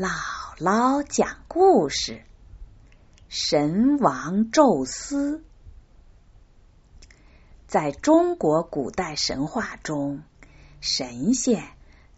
[0.00, 2.22] 姥姥讲故事：
[3.28, 5.44] 神王宙斯。
[7.66, 10.22] 在中国古代神话中，
[10.80, 11.64] 神仙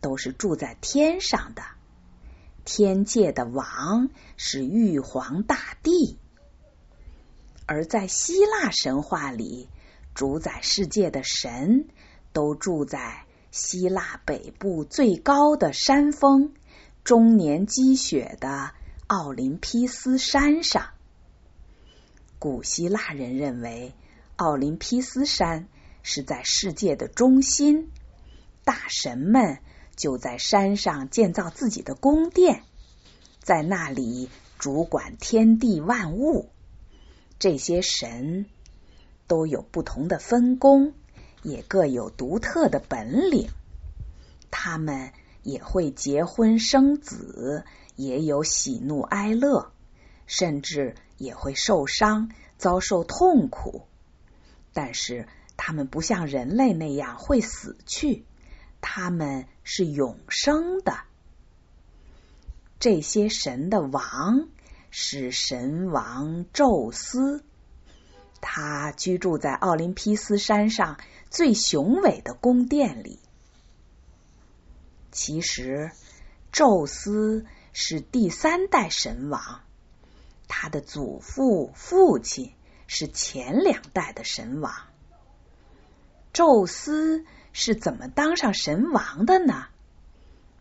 [0.00, 1.62] 都是住在天上的，
[2.64, 6.18] 天界的王是玉皇大帝；
[7.66, 9.68] 而在希腊神话里，
[10.14, 11.88] 主宰世界的神
[12.32, 16.54] 都住在希腊北部最高的山峰。
[17.04, 18.70] 终年积雪的
[19.08, 20.90] 奥林匹斯山上，
[22.38, 23.92] 古希腊人认为
[24.36, 25.66] 奥林匹斯山
[26.04, 27.90] 是在世界的中心，
[28.62, 29.58] 大神们
[29.96, 32.62] 就在山上建造自己的宫殿，
[33.40, 36.50] 在那里主管天地万物。
[37.40, 38.46] 这些神
[39.26, 40.94] 都有不同的分工，
[41.42, 43.50] 也各有独特的本领，
[44.52, 45.12] 他们。
[45.42, 47.64] 也会结婚生子，
[47.96, 49.72] 也有喜怒哀乐，
[50.26, 53.86] 甚至也会受伤、遭受痛苦。
[54.72, 58.24] 但是他们不像人类那样会死去，
[58.80, 60.98] 他们是永生的。
[62.78, 64.48] 这些神的王
[64.90, 67.44] 是神王宙斯，
[68.40, 70.98] 他居住在奥林匹斯山上
[71.30, 73.20] 最雄伟的宫殿里。
[75.12, 75.92] 其实，
[76.52, 79.60] 宙斯是第三代神王，
[80.48, 82.54] 他的祖父、父亲
[82.86, 84.72] 是前两代的神王。
[86.32, 89.66] 宙斯是怎么当上神王的呢？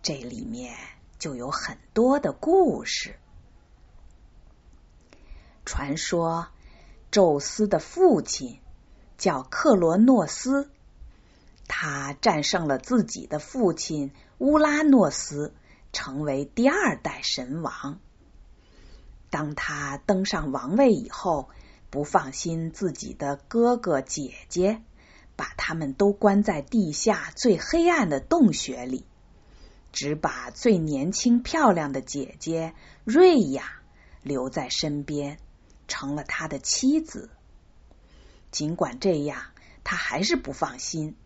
[0.00, 0.74] 这里面
[1.18, 3.16] 就有很多的故事。
[5.66, 6.48] 传说，
[7.10, 8.60] 宙斯的父亲
[9.18, 10.70] 叫克罗诺斯。
[11.70, 15.52] 他战胜了自己的父亲乌拉诺斯，
[15.92, 17.98] 成为第二代神王。
[19.30, 21.48] 当他登上王位以后，
[21.90, 24.80] 不放心自己的哥哥姐姐，
[25.34, 29.04] 把他们都关在地下最黑暗的洞穴里，
[29.92, 33.82] 只把最年轻漂亮的姐姐瑞亚
[34.22, 35.38] 留在身边，
[35.88, 37.28] 成了他的妻子。
[38.52, 39.42] 尽管这样，
[39.82, 41.16] 他还是不放心。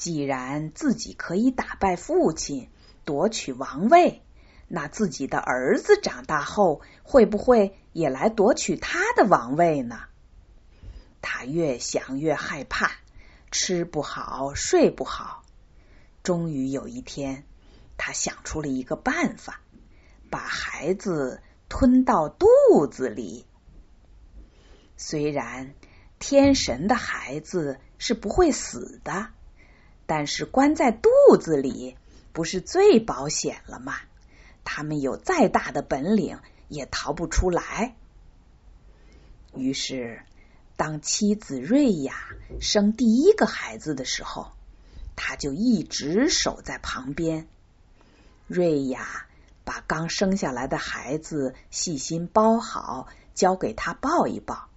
[0.00, 2.70] 既然自己可以打败父亲，
[3.04, 4.22] 夺取王位，
[4.66, 10.00] 那自己的儿子长大后会不会也来夺取他的王位呢？
[11.20, 12.92] 他越想越害怕，
[13.50, 15.44] 吃不好，睡不好。
[16.22, 17.44] 终于有一天，
[17.98, 19.60] 他想出了一个办法，
[20.30, 22.46] 把孩子吞到肚
[22.90, 23.44] 子里。
[24.96, 25.74] 虽然
[26.18, 29.28] 天神的孩子是不会死的。
[30.10, 31.08] 但是关在肚
[31.40, 31.96] 子里
[32.32, 33.94] 不是最保险了吗？
[34.64, 37.94] 他们有再大的本领也逃不出来。
[39.54, 40.24] 于是，
[40.74, 42.16] 当妻子瑞亚
[42.60, 44.50] 生第一个孩子的时候，
[45.14, 47.46] 他就一直守在旁边。
[48.48, 49.26] 瑞亚
[49.64, 53.06] 把刚生下来的孩子细心包好，
[53.36, 54.68] 交给他抱一抱。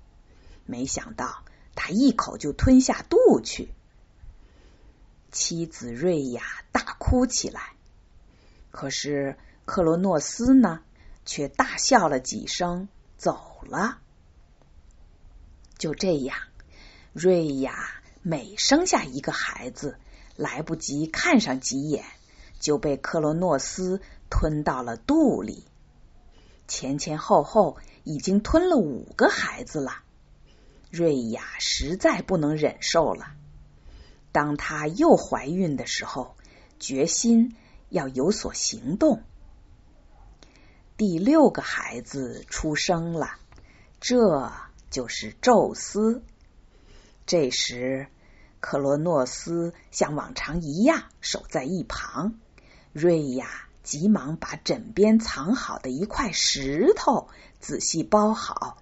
[0.68, 3.70] 没想到，他一口就吞下肚去。
[5.34, 7.74] 妻子瑞亚大哭起来，
[8.70, 9.36] 可是
[9.66, 10.82] 克罗诺斯呢，
[11.26, 13.98] 却大笑了几声，走了。
[15.80, 16.38] 就这样，
[17.14, 17.74] 瑞亚
[18.22, 19.98] 每生下一个孩子，
[20.36, 22.06] 来不及看上几眼，
[22.60, 25.66] 就被克罗诺斯吞到了肚里。
[26.68, 30.04] 前前后后已经吞了五个孩子了，
[30.92, 33.36] 瑞亚实在不能忍受了。
[34.34, 36.36] 当她又怀孕的时候，
[36.80, 37.56] 决心
[37.88, 39.24] 要有所行动。
[40.98, 43.36] 第六个孩子出生了，
[44.02, 44.52] 这
[44.90, 46.24] 就是宙斯。
[47.26, 48.08] 这时，
[48.60, 52.36] 克罗诺斯像往常一样守在一旁，
[52.92, 53.48] 瑞亚
[53.82, 57.28] 急忙把枕边藏好的一块石头
[57.60, 58.78] 仔细包好，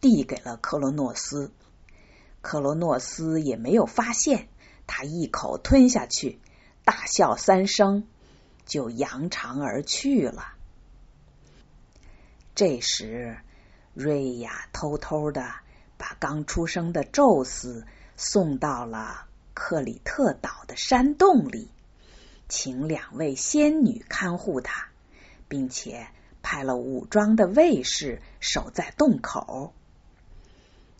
[0.00, 1.52] 递给了克罗诺斯。
[2.42, 4.48] 克罗诺斯也没有发现。
[4.86, 6.38] 他一口吞下去，
[6.84, 8.06] 大笑三声，
[8.64, 10.54] 就扬长而去了。
[12.54, 13.38] 这时，
[13.94, 15.54] 瑞亚偷偷的
[15.98, 17.86] 把刚出生的宙斯
[18.16, 21.68] 送到了克里特岛的山洞里，
[22.48, 24.88] 请两位仙女看护他，
[25.48, 26.08] 并且
[26.42, 29.74] 派了武装的卫士守在洞口。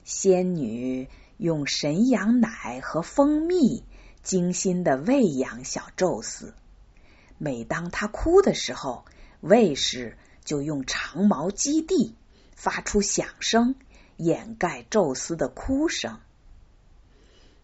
[0.04, 1.08] 仙女。
[1.36, 3.84] 用神羊奶和蜂蜜
[4.22, 6.54] 精心的喂养小宙斯。
[7.38, 9.04] 每当他哭的时候，
[9.40, 12.14] 卫士就用长矛击地，
[12.54, 13.74] 发出响声，
[14.16, 16.18] 掩盖宙斯的哭声。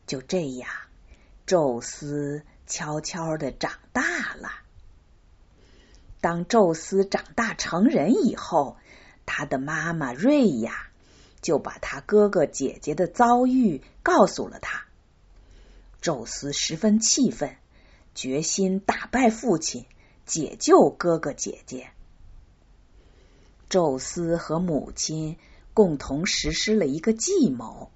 [0.07, 0.69] 就这样，
[1.47, 4.51] 宙斯悄悄的长大了。
[6.21, 8.77] 当宙斯长大成人以后，
[9.25, 10.89] 他的妈妈瑞亚
[11.43, 14.85] 就把他哥哥姐姐的遭遇告诉了他。
[16.01, 17.57] 宙斯十分气愤，
[18.15, 19.85] 决心打败父亲，
[20.25, 21.91] 解救哥哥姐姐。
[23.69, 25.37] 宙斯和母亲
[25.75, 27.91] 共同实施了一个计谋。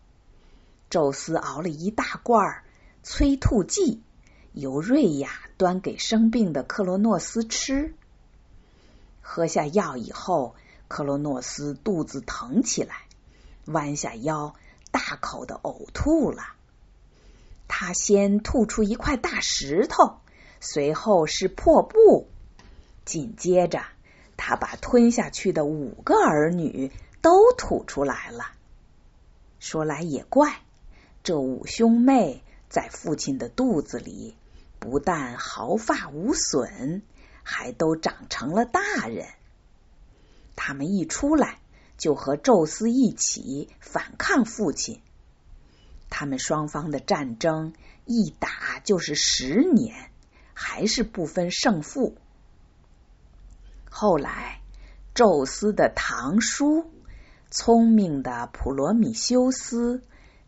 [0.88, 2.62] 宙斯熬了一大罐
[3.02, 4.02] 催吐剂，
[4.52, 7.94] 由瑞亚端给生病的克罗诺斯吃。
[9.20, 10.54] 喝下药以后，
[10.86, 13.05] 克罗诺斯肚子疼起来，
[13.66, 14.54] 弯下腰，
[14.90, 16.42] 大口的呕吐了。
[17.68, 20.18] 他先吐出一块大石头，
[20.60, 22.28] 随后是破布，
[23.04, 23.82] 紧接着
[24.36, 26.90] 他把吞下去的五个儿女
[27.20, 28.52] 都吐出来了。
[29.58, 30.60] 说来也怪。
[31.22, 34.36] 这五兄妹在父亲的肚子里，
[34.78, 37.02] 不但毫发无损，
[37.42, 39.26] 还都长成了大人。
[40.54, 41.58] 他们一出来，
[41.96, 45.00] 就和宙斯一起反抗父亲。
[46.10, 47.72] 他们双方的战争
[48.04, 50.10] 一打就是十年，
[50.54, 52.16] 还是不分胜负。
[53.90, 54.60] 后来，
[55.14, 56.90] 宙斯的堂叔，
[57.50, 60.02] 聪明的普罗米修斯。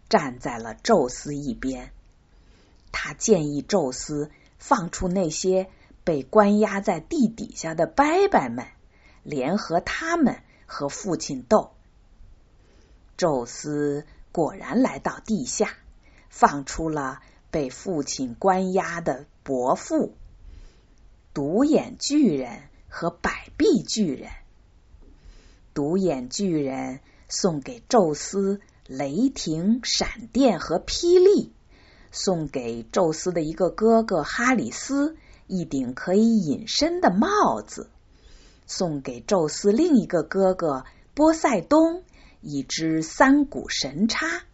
[0.09, 1.93] 站在了宙斯一边，
[2.93, 5.69] 他建议宙斯放出那些
[6.03, 8.69] 被关押在地底下的伯伯们，
[9.23, 11.73] 联合他们和父亲斗。
[13.17, 15.70] 宙斯果然来到地下，
[16.29, 17.19] 放出了
[17.50, 20.15] 被父亲关押的伯父、
[21.35, 24.31] 独眼巨人和百臂巨人。
[25.75, 28.61] 独眼巨人送给宙斯。
[28.91, 31.53] 雷霆、闪电和霹雳，
[32.11, 37.91] 送给宙斯的一个哥哥哈里斯一顶可以隐身的帽子，
[38.69, 40.85] 送给宙斯另一个哥哥
[41.15, 42.05] 波塞冬
[42.41, 44.44] 一只三股神叉，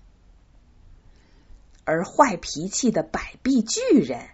[1.84, 4.30] 而坏脾气的百臂巨人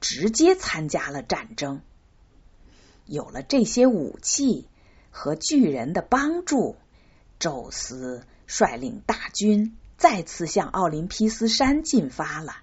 [0.00, 1.80] 直接参加了战争。
[3.06, 4.66] 有了这些武器
[5.12, 6.74] 和巨人的帮助，
[7.38, 8.24] 宙斯。
[8.44, 12.56] 率领大军再次向奥林匹斯山进发了，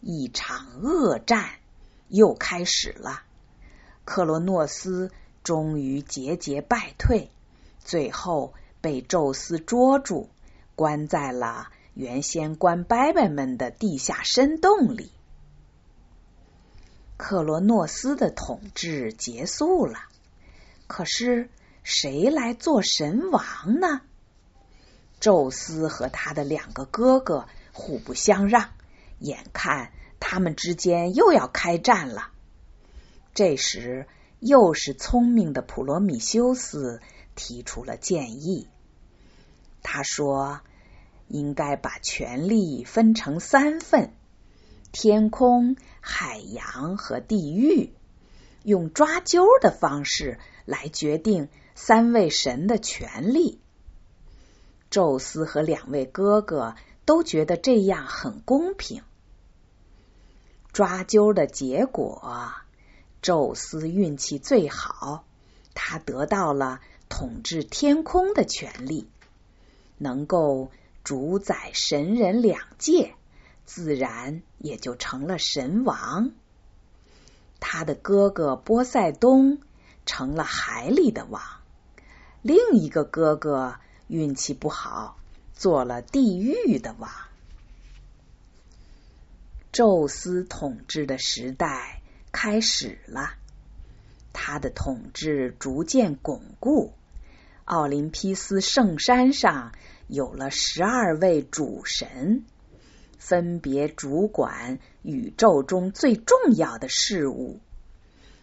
[0.00, 1.50] 一场恶战
[2.08, 3.22] 又开始了。
[4.04, 5.10] 克罗诺斯
[5.42, 7.30] 终于节节败退，
[7.82, 10.28] 最后被宙斯捉住，
[10.74, 15.10] 关在了原先关伯伯们的地下深洞里。
[17.16, 20.00] 克罗诺斯的统治结束了，
[20.86, 21.48] 可是
[21.82, 24.02] 谁来做神王呢？
[25.20, 28.70] 宙斯和他的两个哥哥互不相让，
[29.20, 32.32] 眼看他们之间又要开战了。
[33.34, 34.06] 这时，
[34.38, 37.00] 又是聪明的普罗米修斯
[37.34, 38.68] 提出了建议。
[39.82, 40.60] 他说
[41.26, 44.12] ：“应该把权力分成三份：
[44.92, 47.92] 天空、海洋和地狱，
[48.62, 53.60] 用抓阄的方式来决定三位神的权力。”
[54.90, 59.02] 宙斯和两位哥哥都觉得这样很公平。
[60.72, 62.52] 抓阄的结果，
[63.24, 65.24] 宙斯运气最好，
[65.72, 69.08] 他得到了统治天空的权利，
[69.96, 70.70] 能够
[71.04, 73.14] 主宰神人两界，
[73.64, 76.32] 自然也就成了神王。
[77.60, 79.58] 他的哥哥波塞冬
[80.04, 81.42] 成了海里的王，
[82.42, 83.76] 另一个哥哥。
[84.06, 85.16] 运气不好，
[85.54, 87.10] 做了地狱的王。
[89.72, 92.02] 宙斯统治的时代
[92.34, 93.30] 开始了，
[94.32, 96.92] 他的统治逐渐巩固。
[97.64, 99.72] 奥林匹斯圣山上
[100.08, 102.44] 有了十二位主神，
[103.18, 107.60] 分别主管宇宙中最重要的事物，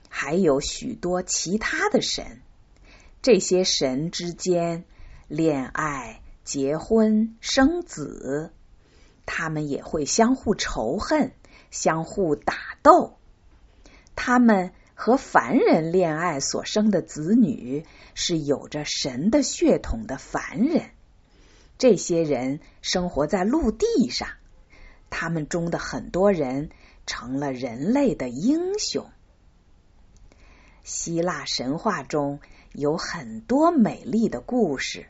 [0.08, 2.42] 还有许多其他的神。
[3.22, 4.86] 这些神之间。
[5.28, 8.52] 恋爱、结婚、生子，
[9.26, 11.32] 他们也会相互仇恨、
[11.70, 13.18] 相互打斗。
[14.16, 20.92] 他们和凡人恋爱所生的子女是有着神的血统的凡人。
[21.78, 24.30] 这些人生活在陆地上，
[25.10, 26.70] 他们中的很多人
[27.08, 29.10] 成了人类的英雄。
[30.84, 32.40] 希腊神话中
[32.74, 35.08] 有很多美丽的故事，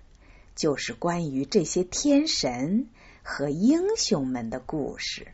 [0.55, 2.87] 就是关于这些天神
[3.23, 5.27] 和英雄们的故事。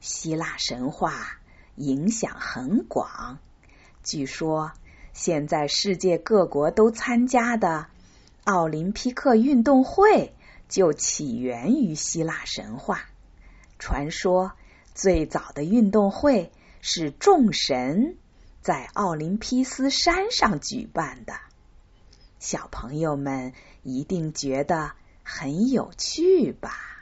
[0.00, 1.40] 希腊神话
[1.76, 3.38] 影响很广，
[4.02, 4.72] 据说
[5.12, 7.86] 现在世界各国都参加的
[8.44, 10.34] 奥林匹克运动会
[10.68, 13.04] 就起源于希腊神话。
[13.78, 14.52] 传说
[14.94, 18.16] 最早的运动会是众神。
[18.60, 21.34] 在奥林匹斯山上举办的，
[22.38, 23.52] 小朋友们
[23.82, 26.93] 一定觉得很有趣吧。